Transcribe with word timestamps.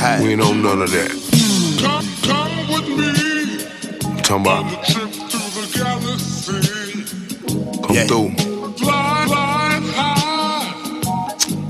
Hey. 0.00 0.22
We 0.22 0.32
ain't 0.32 0.40
on 0.42 0.62
none 0.62 0.82
of 0.82 0.90
that. 0.92 1.10
Come, 1.82 2.06
come 2.24 2.54
with 2.72 2.88
me. 2.98 3.12
Talking 4.22 4.42
about. 4.46 4.64
On 4.64 4.72
a 4.72 4.84
trip 4.84 5.10
through 5.12 5.50
the 5.56 5.64
galaxy. 5.78 7.04
Come 7.82 7.94
Yeah. 7.96 8.06
through. 8.06 8.30
Fly, 8.78 9.24
fly 9.28 9.80
high. 9.98 10.66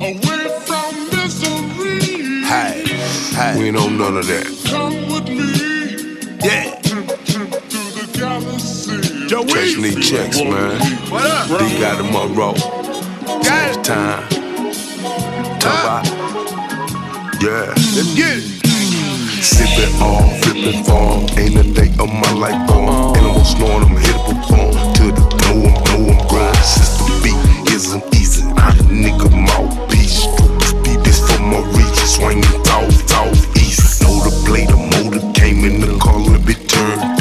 Away 0.01 0.45
from 0.67 0.93
misery. 1.11 2.45
Hey, 2.45 3.57
We 3.59 3.67
ain't 3.69 3.77
on 3.77 3.99
none 3.99 4.17
of 4.19 4.27
that. 4.27 4.47
Come 4.71 4.97
with 5.13 5.29
me. 5.29 6.39
yeah. 6.45 6.81
Trip, 6.83 7.07
trip 7.25 7.51
through 7.71 7.91
the 7.99 8.19
galaxy. 8.19 9.27
Joe 9.29 9.45
Checks 9.45 9.77
need 9.79 10.03
checks, 10.03 10.39
man. 10.39 10.81
What 11.11 11.27
up? 11.27 11.49
D-Gotti 11.49 12.05
Monroe. 12.13 12.55
Got 13.43 13.69
It's 13.71 13.77
it. 13.79 13.85
time. 13.85 14.40
Yeah. 17.51 17.67
Let's 17.67 18.15
get 18.15 18.39
it. 18.39 19.43
Sipping 19.43 20.01
on, 20.01 20.41
flipping 20.41 20.85
phone. 20.85 21.27
Ain't 21.37 21.59
a 21.59 21.65
day 21.75 21.91
of 21.99 22.07
my 22.07 22.31
life 22.39 22.69
gone. 22.69 23.17
Animal 23.17 23.45
snoring, 23.45 23.91
I'm 23.91 23.97
to 23.99 24.13
perform. 24.23 24.71
To 24.95 25.05
the 25.11 25.25
know 25.43 25.67
I'm, 25.67 25.75
know 25.83 26.13
I'm 26.15 26.29
growing. 26.29 26.55
System 26.63 27.11
beat 27.25 27.75
isn't 27.75 28.15
easy. 28.15 28.45
A 28.47 28.71
nigga 28.87 29.35
mouthpiece. 29.35 30.31
Speed 30.71 31.01
this 31.03 31.19
for 31.27 31.43
my 31.43 31.59
reach. 31.75 31.99
Swinging 32.07 32.45
south, 32.65 33.57
east. 33.59 34.01
Know 34.01 34.15
the 34.23 34.31
blade, 34.47 34.69
the 34.69 34.77
motor 34.77 35.33
came 35.33 35.65
in 35.65 35.81
the 35.81 35.99
car, 35.99 36.23
a 36.33 36.39
bit 36.39 36.69
turned 36.69 37.20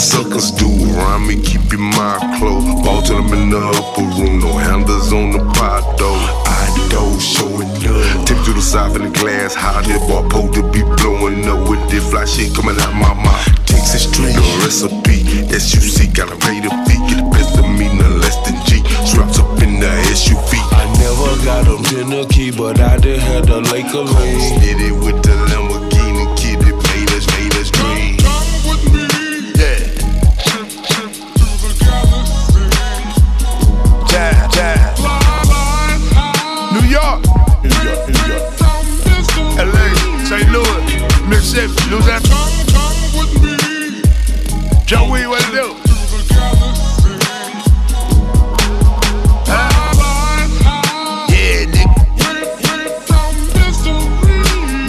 suckers 0.00 0.50
do 0.50 0.66
around 0.66 1.26
me, 1.28 1.36
keep 1.42 1.70
your 1.70 1.80
mind 1.80 2.38
closed. 2.38 2.84
Ball 2.84 3.02
to 3.02 3.14
them 3.14 3.32
in 3.34 3.50
the 3.50 3.60
upper 3.60 4.02
room, 4.16 4.40
no 4.40 4.52
handles 4.56 5.12
on 5.12 5.30
the 5.30 5.44
pot 5.52 5.84
though. 5.98 6.16
I 6.48 6.88
don't 6.88 7.20
showing 7.20 7.68
up. 7.84 8.26
Tip 8.26 8.38
to 8.44 8.52
the 8.54 8.62
side 8.62 8.96
in 8.96 9.12
the 9.12 9.18
glass, 9.18 9.54
hot 9.54 9.84
it 9.86 10.00
bar 10.08 10.26
pole 10.28 10.50
to 10.52 10.62
be 10.72 10.82
blowing 10.96 11.46
up 11.46 11.68
with 11.68 11.82
this 11.90 12.08
fly 12.10 12.24
shit 12.24 12.54
coming 12.54 12.80
out 12.80 12.94
my 12.94 13.12
mouth. 13.12 13.44
Texas 13.66 14.08
Street, 14.08 14.32
the 14.32 14.44
recipe. 14.64 15.20
SUC, 15.50 16.14
gotta 16.14 16.36
pay 16.36 16.60
the 16.60 16.70
fee. 16.88 17.00
Get 17.10 17.39
Yeah, 41.52 41.66
nigga. 41.66 42.20
Away, 44.92 45.22
away 45.24 45.40
from 45.40 45.54
misery. 45.54 45.74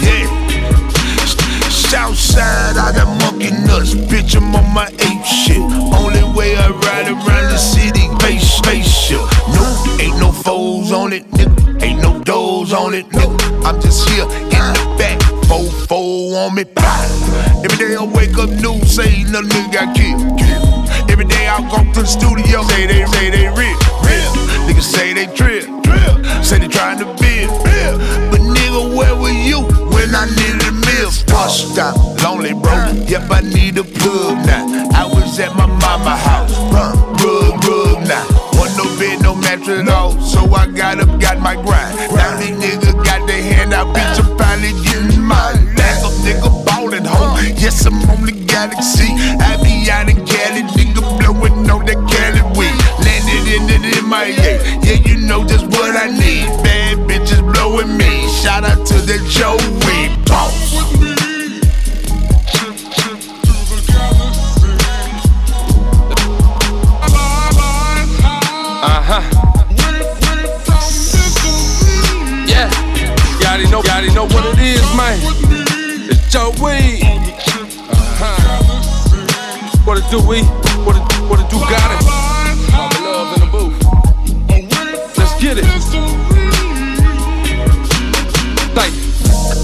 Yeah. 0.02 0.28
Southside, 1.68 2.76
I 2.76 2.92
got 2.94 3.08
monkey 3.20 3.50
nuts. 3.66 3.94
Bitch, 3.94 4.36
I'm 4.36 4.54
on 4.54 4.72
my 4.72 4.86
ape 4.86 5.24
shit. 5.24 5.58
Only 5.58 6.22
way 6.36 6.56
I 6.56 6.70
ride 6.70 7.08
around 7.08 7.50
the 7.50 7.58
city, 7.58 8.08
base 8.20 8.48
spaceship. 8.48 9.20
No, 9.48 9.96
ain't 10.00 10.18
no 10.20 10.30
foes 10.30 10.92
on 10.92 11.12
it, 11.12 11.28
nigga. 11.32 11.82
Ain't 11.82 12.00
no 12.00 12.20
doors 12.20 12.72
on 12.72 12.94
it, 12.94 13.08
nigga. 13.08 13.64
I'm 13.64 13.80
just 13.80 14.08
here 14.08 14.51
on 16.42 16.54
me. 16.56 16.64
Every 17.62 17.78
day 17.78 17.94
I 17.94 18.02
wake 18.02 18.36
up 18.36 18.50
new, 18.50 18.74
say 18.82 19.22
another 19.22 19.46
nigga 19.46 19.72
got 19.72 19.94
killed. 19.94 20.22
Every 21.08 21.24
day 21.24 21.46
I 21.46 21.62
go 21.70 21.78
to 21.94 22.00
the 22.02 22.06
studio, 22.06 22.62
say 22.66 22.86
they, 22.86 23.06
say 23.06 23.30
they 23.30 23.46
real, 23.46 23.78
real. 24.02 24.32
Niggas 24.66 24.90
say 24.90 25.12
they 25.14 25.26
drill. 25.36 25.62
Say 26.42 26.58
they 26.58 26.66
trying 26.66 26.98
to 26.98 27.06
build. 27.22 27.52
But 28.30 28.42
nigga, 28.42 28.96
where 28.96 29.14
were 29.14 29.30
you 29.30 29.62
when 29.94 30.14
I 30.14 30.26
needed 30.34 30.66
a 30.66 30.72
meal? 30.72 31.10
Washed 31.30 31.78
out, 31.78 31.94
lonely, 32.24 32.54
bro. 32.54 32.74
Yep, 33.06 33.30
I 33.30 33.40
need 33.42 33.78
a 33.78 33.84
plug 33.84 34.44
now. 34.44 34.90
I 34.94 35.06
was 35.06 35.38
at 35.38 35.54
my 35.54 35.66
mama 35.66 36.16
house, 36.16 36.58
rub, 36.74 36.98
rub, 37.22 37.64
rub 37.64 38.02
now. 38.08 38.26
Want 38.58 38.74
no 38.76 38.84
bed, 38.98 39.22
no 39.22 39.34
mattress 39.36 39.86
at 39.86 39.88
all. 39.88 40.18
So 40.20 40.50
I 40.52 40.66
got 40.66 40.98
up, 40.98 41.20
got 41.20 41.38
my 41.38 41.54
grind. 41.54 41.94
Now 42.16 42.36
these 42.38 42.56
niggas 42.58 43.04
got 43.04 43.26
their 43.28 43.42
hand 43.42 43.72
out. 43.72 44.11
Yes, 47.72 47.86
I'm 47.86 47.94
on 48.10 48.20
the 48.26 48.32
galaxy. 48.44 49.16
I 49.40 49.56
be 49.64 49.88
out 49.88 50.06
in 50.06 50.16
Cali, 50.26 50.60
nigga, 50.76 51.00
blowin' 51.16 51.70
on 51.70 51.86
that 51.86 51.96
Cali 52.04 52.42
weed. 52.52 52.76
Landed 53.00 53.48
in 53.48 53.64
the 53.80 53.96
MIA. 54.04 54.60
Yeah, 54.84 55.00
you 55.08 55.16
know 55.26 55.42
just 55.46 55.64
what 55.64 55.96
I 55.96 56.10
need. 56.12 56.52
Bad 56.62 56.98
bitches 57.08 57.40
blowing 57.40 57.96
me. 57.96 58.28
Shout 58.28 58.64
out 58.64 58.84
to 58.88 59.00
the 59.00 59.16
Joey 59.24 59.56
boss. 60.28 60.52
With 60.76 61.00
me. 61.00 61.16
Trip, 62.52 62.76
trip 62.92 63.18
through 63.40 63.64
the 63.72 63.80
galaxy. 63.88 64.76
Fly, 67.08 67.48
fly 67.56 68.04
high. 68.20 68.84
Uh 68.84 69.00
huh. 69.08 69.24
Away, 69.64 70.12
away 70.12 70.44
from 70.60 70.92
misery. 71.08 72.52
Yeah. 72.52 72.68
You 73.40 73.48
already 73.48 73.64
know, 73.72 73.80
you 73.80 73.88
already 73.88 74.12
know 74.12 74.26
what 74.28 74.44
it 74.52 74.60
is, 74.60 74.84
man. 74.92 75.16
It's 76.12 76.20
Joe 76.30 76.52
Weed. 76.60 77.21
What 79.92 80.02
it 80.02 80.10
do, 80.10 80.26
we? 80.26 80.40
What 80.86 80.96
it, 80.96 81.04
what 81.28 81.38
it 81.38 81.50
do, 81.50 81.60
got 81.68 81.90
it? 81.92 82.00
Let's 85.18 85.34
get 85.38 85.58
it. 85.58 85.64
Like, 88.72 88.94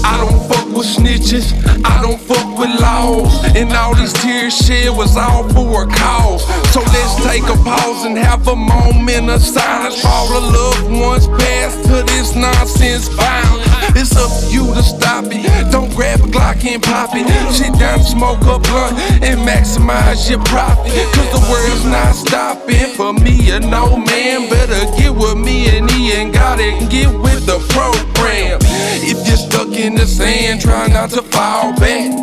I 0.05 0.17
don't 0.21 0.37
fuck 0.47 0.67
with 0.67 0.85
snitches, 0.85 1.49
I 1.83 1.99
don't 2.03 2.21
fuck 2.21 2.59
with 2.59 2.79
laws. 2.79 3.43
And 3.55 3.73
all 3.73 3.95
these 3.95 4.13
tears 4.21 4.55
shed 4.55 4.95
was 4.95 5.17
all 5.17 5.49
for 5.49 5.85
a 5.85 5.87
cause. 5.87 6.45
So 6.75 6.81
let's 6.81 7.15
take 7.25 7.45
a 7.45 7.57
pause 7.63 8.05
and 8.05 8.15
have 8.15 8.47
a 8.47 8.55
moment 8.55 9.31
of 9.31 9.41
silence 9.41 10.05
all 10.05 10.27
the 10.27 10.41
loved 10.41 10.91
ones 10.91 11.27
passed 11.41 11.85
to 11.85 12.03
this 12.03 12.35
nonsense 12.35 13.07
violence. 13.07 13.65
It's 13.95 14.15
up 14.15 14.29
to 14.41 14.53
you 14.53 14.75
to 14.75 14.83
stop 14.83 15.25
it. 15.31 15.48
Glock 16.49 16.65
and 16.65 16.81
pop 16.81 17.09
it. 17.13 17.53
Sit 17.53 17.77
down, 17.79 17.99
smoke 17.99 18.41
a 18.41 18.59
blunt, 18.59 18.97
and 19.21 19.39
maximize 19.41 20.29
your 20.29 20.39
profit. 20.45 20.91
Cause 21.13 21.29
the 21.31 21.51
world's 21.51 21.85
not 21.85 22.13
stopping 22.13 22.93
for 22.95 23.13
me 23.13 23.51
and 23.51 23.69
no 23.69 23.97
man. 23.97 24.49
Better 24.49 24.85
get 24.97 25.13
with 25.13 25.37
me 25.37 25.69
and 25.77 25.89
he 25.91 26.11
ain't 26.11 26.33
got 26.33 26.59
it. 26.59 26.73
And 26.73 26.89
get 26.89 27.09
with 27.09 27.45
the 27.45 27.59
program. 27.69 28.59
If 29.01 29.27
you're 29.27 29.37
stuck 29.37 29.69
in 29.69 29.95
the 29.95 30.07
sand, 30.07 30.61
try 30.61 30.87
not 30.87 31.11
to 31.11 31.21
fall 31.21 31.75
back. 31.75 32.17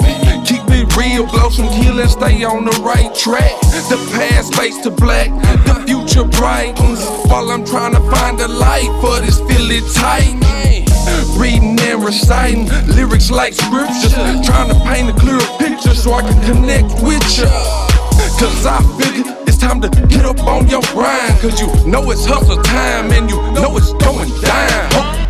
Keep 0.44 0.62
it 0.70 0.96
real, 0.96 1.26
blow 1.26 1.50
some 1.50 1.68
kill 1.68 1.98
and 1.98 2.10
stay 2.10 2.42
on 2.44 2.64
the 2.64 2.76
right 2.82 3.14
track. 3.14 3.54
The 3.90 3.98
past 4.12 4.54
fades 4.54 4.80
to 4.82 4.90
black, 4.90 5.30
the 5.66 5.75
future 6.16 6.28
brightens. 6.38 7.04
While 7.28 7.50
I'm 7.50 7.64
trying 7.64 7.94
to 7.94 8.00
find 8.10 8.40
a 8.40 8.48
light 8.48 8.90
for 9.00 9.20
this 9.20 9.38
Philly 9.40 9.80
tight. 9.94 10.42
Reading 11.38 11.78
and 11.80 12.04
reciting 12.04 12.66
lyrics 12.86 13.30
like 13.30 13.52
scriptures. 13.54 14.14
Trying 14.14 14.68
to 14.68 14.80
paint 14.84 15.10
a 15.10 15.20
clearer 15.20 15.40
picture 15.58 15.94
so 15.94 16.14
I 16.14 16.22
can 16.22 16.40
connect 16.44 17.02
with 17.02 17.22
you. 17.38 17.46
Cause 18.38 18.66
I 18.66 18.80
figure 18.98 19.34
it's 19.46 19.58
time 19.58 19.80
to 19.82 19.88
get 20.08 20.24
up 20.24 20.40
on 20.44 20.68
your 20.68 20.82
grind. 20.92 21.38
Cause 21.40 21.60
you 21.60 21.68
know 21.86 22.10
it's 22.10 22.24
hustle 22.24 22.62
time 22.62 23.10
and 23.12 23.30
you 23.30 23.36
know 23.52 23.76
it's 23.76 23.92
going 23.92 24.30
down. 24.40 25.25